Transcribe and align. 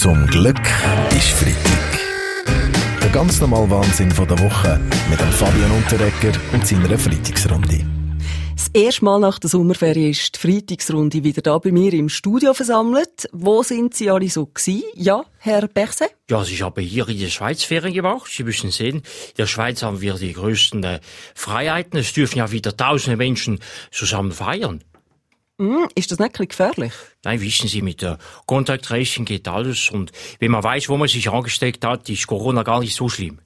Zum 0.00 0.28
Glück 0.28 0.60
ist 1.10 1.30
Freitag. 1.30 1.98
Der 3.02 3.10
ganz 3.10 3.40
normale 3.40 3.68
Wahnsinn 3.68 4.12
von 4.12 4.28
der 4.28 4.38
Woche 4.38 4.80
mit 5.10 5.18
dem 5.18 5.28
Fabian 5.32 5.72
Unterrecker 5.72 6.38
und 6.52 6.64
seiner 6.64 6.96
Freitagsrunde. 6.96 7.84
Das 8.54 8.68
erste 8.80 9.04
Mal 9.04 9.18
nach 9.18 9.40
der 9.40 9.50
Sommerferien 9.50 10.10
ist 10.10 10.36
die 10.36 10.38
Freitagsrunde 10.38 11.24
wieder 11.24 11.42
da 11.42 11.58
bei 11.58 11.72
mir 11.72 11.92
im 11.94 12.08
Studio 12.08 12.54
versammelt. 12.54 13.28
Wo 13.32 13.64
sind 13.64 13.92
Sie 13.94 14.08
alle 14.08 14.28
so 14.28 14.46
gewesen? 14.46 14.84
Ja, 14.94 15.24
Herr 15.38 15.66
Berset? 15.66 16.14
Ja, 16.30 16.42
ich 16.42 16.62
habe 16.62 16.80
hier 16.80 17.08
in 17.08 17.18
der 17.18 17.26
Schweiz 17.26 17.64
Ferien 17.64 17.92
gemacht. 17.92 18.30
Sie 18.30 18.44
müssen 18.44 18.70
sehen, 18.70 18.98
in 18.98 19.02
der 19.36 19.48
Schweiz 19.48 19.82
haben 19.82 20.00
wir 20.00 20.14
die 20.14 20.32
größten 20.32 20.84
äh, 20.84 21.00
Freiheiten. 21.34 21.98
Es 21.98 22.12
dürfen 22.12 22.38
ja 22.38 22.52
wieder 22.52 22.76
tausende 22.76 23.16
Menschen 23.16 23.58
zusammen 23.90 24.30
feiern. 24.30 24.80
Mm, 25.58 25.86
ist 25.96 26.12
das 26.12 26.20
nicht 26.20 26.38
ein 26.38 26.46
gefährlich? 26.46 26.92
Nein, 27.24 27.40
wissen 27.40 27.66
Sie, 27.66 27.82
mit 27.82 28.00
der 28.00 28.18
Contact 28.46 28.84
Tracing 28.84 29.24
geht 29.24 29.48
alles. 29.48 29.90
Und 29.90 30.12
wenn 30.38 30.52
man 30.52 30.62
weiß, 30.62 30.88
wo 30.88 30.96
man 30.96 31.08
sich 31.08 31.28
angesteckt 31.28 31.84
hat, 31.84 32.08
ist 32.08 32.28
Corona 32.28 32.62
gar 32.62 32.78
nicht 32.78 32.94
so 32.94 33.08
schlimm. 33.08 33.40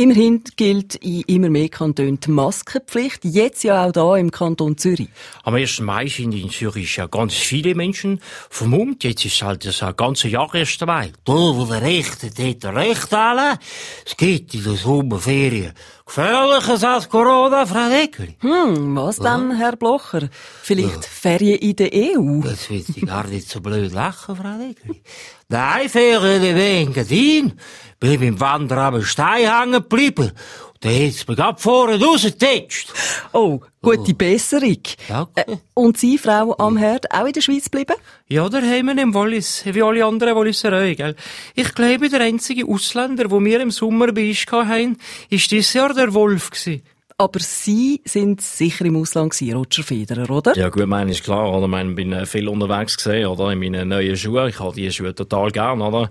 Immerhin 0.00 0.42
gilt 0.56 0.94
in 0.94 1.20
immer 1.26 1.50
mehr 1.50 1.68
Kantonen 1.68 2.18
die 2.18 2.30
Maskenpflicht, 2.30 3.22
jetzt 3.26 3.64
ja 3.64 3.84
auch 3.84 3.92
da 3.92 4.16
im 4.16 4.30
Kanton 4.30 4.78
Zürich. 4.78 5.10
Am 5.42 5.54
1. 5.54 5.80
Mai 5.80 6.06
sind 6.06 6.32
in 6.32 6.48
Zürich 6.48 6.96
ja 6.96 7.06
ganz 7.06 7.34
viele 7.34 7.74
Menschen 7.74 8.18
vermummt. 8.48 9.04
Jetzt 9.04 9.26
ist 9.26 9.42
halt 9.42 9.66
das 9.66 9.84
ganze 9.98 10.28
Jahr 10.28 10.54
erst 10.54 10.80
dabei. 10.80 11.12
Da, 11.26 11.34
wo 11.34 11.66
der 11.66 11.82
Recht 11.82 12.22
hat, 12.22 12.38
hat 12.38 12.62
der 12.62 12.74
Recht 12.74 13.12
alle. 13.12 13.58
Es 14.06 14.16
geht 14.16 14.54
in 14.54 14.64
der 14.64 14.72
Sommerferien 14.72 15.74
gefährlicher 16.10 16.94
als 16.94 17.08
Corona, 17.08 17.64
Frau 17.66 17.88
Deckeli. 17.88 18.36
Hm, 18.40 18.96
was 18.96 19.18
denn, 19.18 19.56
Herr 19.56 19.76
Blocher? 19.76 20.28
Vielleicht 20.62 21.04
Ferien 21.04 21.58
in 21.58 21.76
der 21.76 21.90
EU? 21.92 22.40
Das 22.42 22.68
wird 22.68 22.86
Sie 22.86 23.02
gar 23.02 23.26
nicht 23.28 23.48
so 23.48 23.60
blöd 23.60 23.92
lachen, 23.92 24.34
Frau 24.34 24.58
Deckeli. 24.58 25.02
Nein, 25.48 25.88
Ferien 25.88 26.42
in 26.42 26.56
Engadin. 26.56 27.52
Bin 28.00 28.22
im 28.22 28.40
Wandern 28.40 28.94
am 28.94 29.02
Stein 29.02 29.48
hängen 29.48 29.72
geblieben. 29.72 30.32
Dann 30.80 30.94
hat's 30.94 31.28
mir 31.28 31.36
grad 31.36 31.60
vorne 31.60 32.02
rausgetetscht. 32.02 32.90
Oh, 33.34 33.60
gute 33.82 34.14
Besserung. 34.14 34.78
Danke. 35.08 35.30
Äh, 35.34 35.56
und 35.74 35.98
Sie, 35.98 36.16
Frau 36.16 36.56
am 36.56 36.78
Herd, 36.78 37.12
auch 37.12 37.26
in 37.26 37.32
der 37.34 37.42
Schweiz 37.42 37.64
geblieben? 37.64 37.96
Ja, 38.28 38.48
daheim 38.48 38.88
im 38.88 39.12
Wallis, 39.12 39.62
wie 39.66 39.82
alle 39.82 40.06
anderen 40.06 40.34
Walliserei, 40.34 40.94
gell. 40.94 41.16
Ich 41.54 41.74
glaube, 41.74 42.08
der 42.08 42.22
einzige 42.22 42.66
Ausländer, 42.66 43.30
wo 43.30 43.44
wir 43.44 43.60
im 43.60 43.70
Sommer 43.70 44.10
bei 44.12 44.28
uns 44.30 44.46
hatten, 44.50 44.96
ist 45.28 45.50
dieses 45.50 45.74
Jahr 45.74 45.92
der 45.92 46.14
Wolf 46.14 46.50
gewesen. 46.50 46.82
Aber 47.20 47.40
Sie 47.40 48.00
sind 48.06 48.40
sicher 48.40 48.86
im 48.86 48.96
Ausland 48.96 49.34
gewesen, 49.34 49.54
Roger 49.54 49.82
Federer, 49.82 50.30
oder? 50.30 50.56
Ja 50.56 50.70
gut, 50.70 50.86
meine 50.86 51.10
ist 51.10 51.22
klar, 51.22 51.52
oder? 51.52 51.66
Ich 51.82 51.94
bin 51.94 52.14
äh, 52.14 52.24
viel 52.24 52.48
unterwegs 52.48 52.96
gesehen, 52.96 53.26
oder? 53.26 53.52
In 53.52 53.58
meinen 53.58 53.88
neuen 53.88 54.16
Schuhen. 54.16 54.48
Ich 54.48 54.58
habe 54.58 54.74
die 54.74 54.90
Schuhe 54.90 55.14
total 55.14 55.50
gern, 55.50 55.82
oder? 55.82 56.08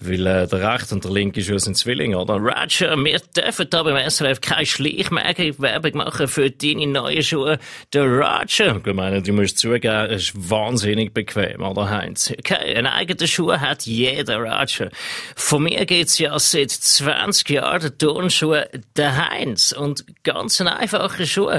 Weil 0.00 0.26
äh, 0.26 0.46
der 0.46 0.74
rechte 0.74 0.94
und 0.94 1.02
der 1.02 1.12
linke 1.12 1.40
Schuh 1.40 1.56
sind 1.56 1.78
Zwillinge, 1.78 2.18
oder? 2.18 2.34
Roger, 2.34 2.94
wir 3.02 3.22
dürfen 3.34 3.70
da 3.70 3.82
beim 3.82 4.10
SRF 4.10 4.42
keine 4.42 4.66
Schleichwerbung 4.66 5.92
machen 5.94 6.28
für 6.28 6.50
deine 6.50 6.86
neuen 6.88 7.22
Schuhe. 7.22 7.58
Der 7.94 8.04
Roger, 8.04 8.82
ich 8.84 8.92
meine, 8.92 9.22
du 9.22 9.32
musst 9.32 9.60
zugeben, 9.60 10.10
ist 10.10 10.50
wahnsinnig 10.50 11.14
bequem, 11.14 11.62
oder 11.62 11.88
Heinz? 11.88 12.34
Okay, 12.38 12.76
einen 12.76 12.86
eigenen 12.86 13.26
Schuh 13.26 13.52
hat 13.52 13.86
jeder 13.86 14.36
Roger. 14.36 14.90
Von 15.36 15.62
mir 15.62 15.86
geht's 15.86 16.18
ja 16.18 16.38
seit 16.38 16.70
20 16.70 17.48
Jahren 17.48 17.80
der 17.80 17.96
Turnschuh 17.96 18.56
der 18.94 19.30
Heinz. 19.30 19.72
Und 19.72 20.04
ganz 20.22 20.49
ein 20.58 20.68
einfacher 20.68 21.26
Schuh 21.26 21.50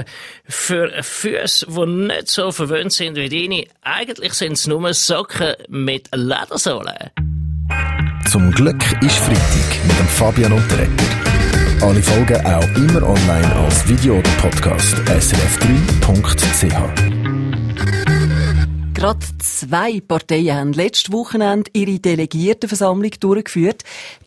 für 0.48 1.02
Füße, 1.02 1.66
die 1.68 1.86
nicht 1.86 2.28
so 2.28 2.52
verwöhnt 2.52 2.92
sind 2.92 3.16
wie 3.16 3.28
deine. 3.28 3.64
Eigentlich 3.82 4.34
sind 4.34 4.52
es 4.52 4.66
nur 4.66 4.92
Socken 4.92 5.54
mit 5.68 6.08
Ledersohle. 6.14 7.12
Zum 8.30 8.50
Glück 8.52 8.82
ist 9.02 9.18
Freitag 9.18 9.84
mit 9.86 9.98
dem 9.98 10.08
Fabian 10.08 10.52
Unterrecker. 10.52 11.04
Alle 11.82 12.02
Folgen 12.02 12.46
auch 12.46 12.76
immer 12.76 13.02
online 13.08 13.56
als 13.56 13.88
Video 13.88 14.18
oder 14.18 14.30
Podcast 14.40 14.94
srf3.ch. 14.94 15.82
Gerade 18.94 19.18
zwei 19.40 20.00
Parteien 20.00 20.56
haben 20.56 20.72
letztes 20.74 21.10
Wochenende 21.10 21.68
ihre 21.74 21.98
Delegiertenversammlung 21.98 23.10
durchgeführt. 23.18 23.82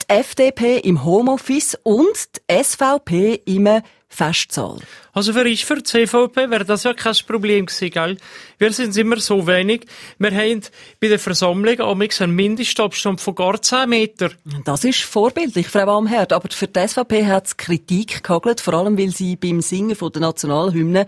Die 0.07 0.13
FDP 0.13 0.77
im 0.79 1.03
Homeoffice 1.03 1.77
und 1.83 2.15
die 2.49 2.63
SVP 2.63 3.41
im 3.45 3.81
Festsaal. 4.07 4.79
Also 5.13 5.31
für 5.31 5.47
ich, 5.47 5.65
für 5.65 5.75
die 5.75 5.83
CVP 5.83 6.49
wäre 6.49 6.65
das 6.65 6.83
ja 6.83 6.93
kein 6.93 7.15
Problem 7.25 7.65
gewesen, 7.65 7.89
gell? 7.89 8.17
Wir 8.57 8.71
sind 8.73 8.95
immer 8.97 9.17
so 9.19 9.47
wenig. 9.47 9.85
Wir 10.17 10.31
haben 10.31 10.61
bei 10.99 11.07
der 11.07 11.19
Versammlung 11.19 11.79
amigs 11.79 12.21
einen 12.21 12.35
Mindestabstand 12.35 13.21
von 13.21 13.35
gar 13.35 13.61
10 13.61 13.89
Meter. 13.89 14.31
Das 14.63 14.83
ist 14.83 15.01
vorbildlich, 15.01 15.67
Frau 15.67 15.97
Amherd. 15.97 16.33
Aber 16.33 16.49
für 16.51 16.67
die 16.67 16.85
SVP 16.85 17.25
hat 17.25 17.47
es 17.47 17.57
Kritik 17.57 18.23
gehagelt, 18.23 18.61
vor 18.61 18.73
allem 18.73 18.97
weil 18.97 19.09
sie 19.09 19.37
beim 19.37 19.61
Singen 19.61 19.95
von 19.95 20.11
der 20.11 20.21
Nationalhymne 20.21 21.05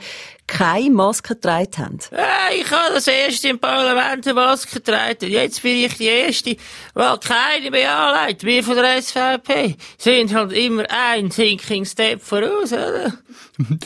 keine 0.48 0.90
Maske 0.90 1.36
getragen 1.36 1.78
haben. 1.78 2.00
Äh, 2.12 2.62
ich 2.62 2.72
habe 2.72 2.94
das 2.94 3.08
erste 3.08 3.50
im 3.50 3.60
Parlament 3.60 4.26
eine 4.26 4.34
Maske 4.34 4.80
getragen. 4.80 5.30
Jetzt 5.30 5.62
bin 5.62 5.78
ich 5.84 5.98
die 5.98 6.06
Erste, 6.06 6.56
weil 6.94 7.18
keine 7.18 7.72
mehr 7.72 7.94
anlegt, 7.94 8.46
wie 8.46 8.64
von 8.64 8.76
der 8.76 8.87
SVP. 9.02 9.76
Sind 9.98 10.34
halt 10.34 10.52
immer 10.54 10.86
ein 10.90 11.30
Thinking 11.30 11.86
Step 11.86 12.22
voraus, 12.22 12.72
oder? 12.74 13.14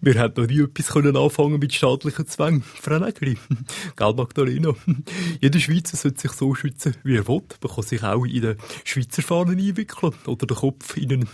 Wir 0.00 0.14
hätten 0.14 0.40
noch 0.40 0.48
nie 0.48 0.60
etwas 0.60 0.88
können 0.88 1.16
anfangen 1.16 1.58
mit 1.58 1.72
staatlichen 1.74 2.26
Zwängen. 2.26 2.62
Frau 2.62 2.98
Nägeli. 2.98 3.36
Gell, 3.96 4.14
Magdalena? 4.14 4.72
Jeder 5.40 5.58
Schweizer 5.60 5.96
sollte 5.96 6.20
sich 6.20 6.32
so 6.32 6.54
schützen, 6.54 6.96
wie 7.04 7.16
er 7.16 7.26
will. 7.28 7.42
Man 7.62 7.74
kann 7.74 7.84
sich 7.84 8.02
auch 8.02 8.24
in 8.24 8.40
den 8.40 8.56
Schweizer 8.84 9.22
Fahnen 9.22 9.58
einwickeln 9.58 10.14
oder 10.26 10.46
den 10.46 10.56
Kopf 10.56 10.96
in 10.96 11.12
einen 11.12 11.28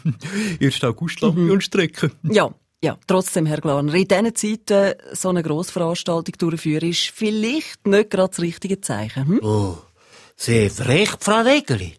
1. 0.61 0.83
August-Lampion 0.85 1.49
Mhm. 1.57 1.61
strecken. 1.61 2.13
Ja, 2.23 2.53
ja, 2.83 2.99
trotzdem, 3.07 3.45
Herr 3.47 3.61
Glaner, 3.61 3.93
in 3.95 4.09
diesen 4.09 4.35
Zeiten 4.35 4.95
so 5.13 5.29
eine 5.29 5.43
Grossveranstaltung 5.43 6.35
durchführen, 6.39 6.89
ist 6.89 7.11
vielleicht 7.15 7.87
nicht 7.87 8.11
gerade 8.11 8.31
das 8.31 8.41
richtige 8.41 8.81
Zeichen. 8.81 9.27
Hm? 9.27 9.41
Oh, 9.43 9.77
Sie 10.37 10.65
hat 10.65 10.89
recht, 10.89 11.23
Frau 11.23 11.45
Deggeli. 11.45 11.93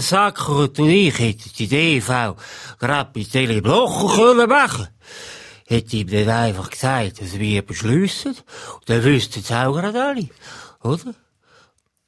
Sackert 0.00 0.78
und 0.78 0.88
ich 0.88 1.18
hätten 1.18 1.50
die 1.58 1.68
DV 1.68 2.36
gerade 2.78 3.10
bei 3.12 3.24
Tele 3.24 3.60
Blocher 3.60 4.16
können 4.16 4.48
machen. 4.48 4.88
Hätte 5.66 5.96
ihm 5.96 6.08
dann 6.08 6.28
einfach 6.28 6.70
gesagt, 6.70 7.20
dass 7.20 7.38
wir. 7.38 7.62
Und 8.74 8.88
dann 8.88 9.04
wüssten 9.04 9.40
es 9.40 9.52
auch 9.52 9.72
gerade 9.72 10.02
alle. 10.02 10.28
Oder? 10.82 11.14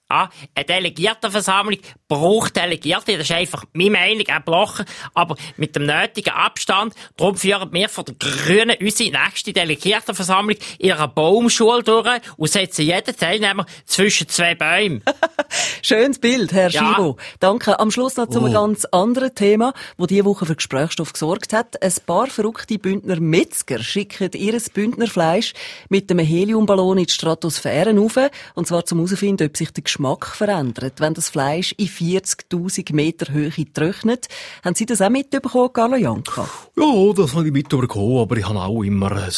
Ah, 0.08 0.28
eine 0.54 0.64
Delegiertenversammlung 0.64 1.78
braucht 2.06 2.54
Delegierte, 2.56 3.18
das 3.18 3.28
ist 3.28 3.32
einfach 3.36 3.64
meine 3.72 3.90
Meinung, 3.90 4.24
auch 4.28 4.40
Blocher, 4.44 4.84
aber 5.14 5.34
mit 5.56 5.74
dem 5.74 5.86
nötigen 5.86 6.32
Abstand. 6.32 6.94
Darum 7.16 7.36
führen 7.36 7.72
wir 7.72 7.88
von 7.88 8.04
der 8.04 8.14
Grünen 8.14 8.76
unsere 8.80 9.10
nächste 9.10 9.52
Delegiertenversammlung 9.52 10.56
in 10.78 10.92
einer 10.92 11.08
Baumschule 11.08 11.82
durch 11.82 12.20
und 12.36 12.48
setzen 12.48 12.82
jeden 12.84 13.16
Teilnehmer 13.16 13.66
zwischen 13.84 14.28
zwei 14.28 14.54
Bäumen. 14.54 15.02
Schönes 15.82 16.20
Bild, 16.20 16.52
Herr 16.52 16.70
Ja. 16.70 16.94
Schiro. 16.94 17.16
Danke. 17.40 17.78
Am 17.80 17.90
Schluss 17.90 18.16
noch 18.16 18.28
zu 18.28 18.38
einem 18.38 18.50
Oh. 18.50 18.52
ganz 18.66 18.84
anderen 18.86 19.34
Thema, 19.34 19.72
wo 19.98 20.06
diese 20.06 20.24
Woche 20.24 20.46
für 20.46 20.54
Gesprächsstoff 20.56 21.12
gesorgt 21.12 21.52
hat. 21.52 21.82
Ein 21.82 21.92
paar 22.06 22.28
verrückte 22.28 22.78
Bündner 22.78 23.18
Metzger 23.20 23.82
schicken 23.82 24.30
ihr 24.34 24.60
Bündnerfleisch 24.72 25.52
mit 25.88 26.10
einem 26.10 26.24
Heliumballon 26.24 26.98
in 26.98 27.06
die 27.06 27.12
Stratosphäre 27.12 27.96
rauf, 27.96 28.16
und 28.54 28.66
zwar 28.66 28.84
zum 28.84 28.98
herausfinden, 28.98 29.46
ob 29.48 29.56
sich 29.56 29.72
der 29.72 29.82
Geschmack 29.96 30.26
verändert, 30.26 31.00
wenn 31.00 31.14
das 31.14 31.30
Fleisch 31.30 31.72
in 31.78 31.88
40.000 31.88 32.94
Meter 32.94 33.32
Höhe 33.32 33.50
trocknet. 33.72 34.28
Haben 34.62 34.74
Sie 34.74 34.84
das 34.84 35.00
auch 35.00 35.08
mitbekommen, 35.08 35.72
Carlo 35.72 35.96
Janka? 35.96 36.46
Ja, 36.76 37.12
das 37.14 37.34
habe 37.34 37.46
ich 37.46 37.52
mitbekommen, 37.52 38.18
aber 38.18 38.36
ich 38.36 38.46
habe 38.46 38.60
auch 38.60 38.82
immer 38.82 39.10
ein 39.12 39.32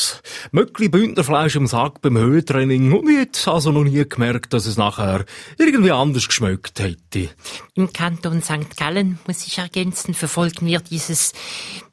Möckli 0.50 0.88
Bündnerfleisch 0.88 1.54
im 1.54 1.68
Sack 1.68 2.02
beim 2.02 2.18
Höhentraining 2.18 2.92
und 2.92 3.08
ich 3.08 3.18
hätte 3.18 3.52
also 3.52 3.70
noch 3.70 3.84
nie 3.84 4.04
gemerkt, 4.08 4.52
dass 4.52 4.66
es 4.66 4.76
nachher 4.76 5.24
irgendwie 5.58 5.92
anders 5.92 6.26
geschmeckt 6.26 6.80
hätte. 6.80 7.30
Im 7.74 7.92
Kanton 7.92 8.42
St. 8.42 8.76
Gallen, 8.76 9.20
muss 9.28 9.46
ich 9.46 9.58
ergänzen, 9.58 10.14
verfolgen 10.14 10.66
wir 10.66 10.80
dieses 10.80 11.32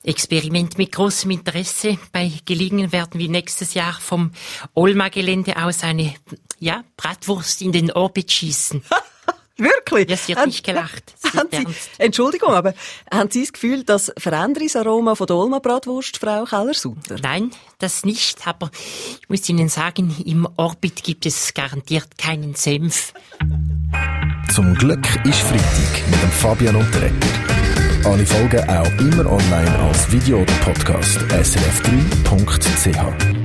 Experiment 0.06 0.78
mit 0.78 0.92
großem 0.92 1.32
Interesse. 1.32 1.98
Bei 2.12 2.32
Gelegenheit 2.46 2.92
werden 2.92 3.20
wir 3.20 3.30
nächstes 3.30 3.74
Jahr 3.74 3.94
vom 3.94 4.32
Olma-Gelände 4.74 5.64
aus 5.64 5.84
eine, 5.84 6.14
ja, 6.60 6.84
Bratwurst 6.96 7.62
in 7.62 7.72
den 7.72 7.92
Orbit 7.92 8.32
schießen. 8.32 8.55
Wirklich? 9.58 10.10
Ja, 10.10 10.18
sie 10.18 10.34
hat 10.34 10.42
Haben- 10.42 10.50
nicht 10.50 10.66
gelacht. 10.66 11.14
Sie. 11.52 11.66
Entschuldigung, 11.98 12.54
aber 12.54 12.74
haben 13.14 13.32
Sie 13.32 13.40
das 13.42 13.54
Gefühl, 13.54 13.84
das 13.86 14.12
Veränderungsaroma 14.18 15.16
von 15.16 15.28
der 15.28 15.36
Olma 15.38 15.60
Bratwurst, 15.60 16.18
Frau 16.18 16.44
Keller-Sutter? 16.44 17.16
Nein, 17.24 17.52
das 17.80 18.04
nicht, 18.04 18.46
aber 18.48 18.70
ich 19.22 19.30
muss 19.30 19.48
Ihnen 19.48 19.70
sagen, 19.70 20.14
im 20.26 20.46
Orbit 20.58 21.04
gibt 21.04 21.26
es 21.26 21.54
garantiert 21.54 22.18
keinen 22.18 22.56
Senf. 22.56 23.14
Zum 24.54 24.76
Glück 24.76 25.06
ist 25.26 25.40
Freitag 25.40 26.10
mit 26.12 26.22
dem 26.22 26.32
Fabian 26.32 26.76
Unterrecker. 26.76 27.28
Alle 28.04 28.26
Folgen 28.26 28.70
auch 28.70 28.92
immer 29.00 29.32
online 29.32 29.80
als 29.80 30.12
Video 30.12 30.42
oder 30.42 30.54
Podcast 30.56 31.18
srf3.ch. 31.32 33.45